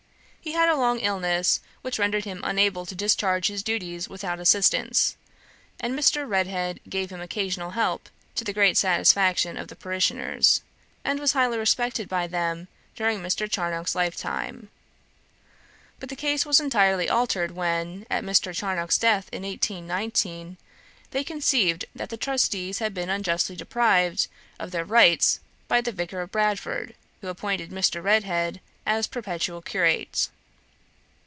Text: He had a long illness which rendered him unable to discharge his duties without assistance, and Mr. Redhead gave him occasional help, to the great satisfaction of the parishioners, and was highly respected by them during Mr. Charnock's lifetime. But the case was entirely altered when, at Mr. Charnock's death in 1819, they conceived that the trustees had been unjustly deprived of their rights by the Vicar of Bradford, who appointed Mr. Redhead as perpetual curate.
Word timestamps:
He 0.43 0.53
had 0.53 0.69
a 0.69 0.75
long 0.75 0.99
illness 1.01 1.59
which 1.83 1.99
rendered 1.99 2.25
him 2.25 2.41
unable 2.43 2.83
to 2.87 2.95
discharge 2.95 3.45
his 3.45 3.61
duties 3.61 4.09
without 4.09 4.39
assistance, 4.39 5.15
and 5.79 5.93
Mr. 5.97 6.27
Redhead 6.27 6.79
gave 6.89 7.11
him 7.11 7.21
occasional 7.21 7.71
help, 7.71 8.09
to 8.33 8.43
the 8.43 8.51
great 8.51 8.75
satisfaction 8.75 9.55
of 9.55 9.67
the 9.67 9.75
parishioners, 9.75 10.61
and 11.05 11.19
was 11.19 11.33
highly 11.33 11.59
respected 11.59 12.09
by 12.09 12.25
them 12.25 12.69
during 12.95 13.19
Mr. 13.21 13.49
Charnock's 13.49 13.93
lifetime. 13.93 14.71
But 15.99 16.09
the 16.09 16.15
case 16.15 16.43
was 16.43 16.59
entirely 16.59 17.07
altered 17.07 17.51
when, 17.51 18.07
at 18.09 18.23
Mr. 18.23 18.51
Charnock's 18.51 18.97
death 18.97 19.29
in 19.31 19.43
1819, 19.43 20.57
they 21.11 21.23
conceived 21.23 21.85
that 21.93 22.09
the 22.09 22.17
trustees 22.17 22.79
had 22.79 22.95
been 22.95 23.11
unjustly 23.11 23.55
deprived 23.55 24.27
of 24.59 24.71
their 24.71 24.85
rights 24.85 25.39
by 25.67 25.81
the 25.81 25.91
Vicar 25.91 26.19
of 26.19 26.31
Bradford, 26.31 26.95
who 27.21 27.27
appointed 27.27 27.69
Mr. 27.69 28.01
Redhead 28.03 28.59
as 28.83 29.05
perpetual 29.05 29.61
curate. 29.61 30.27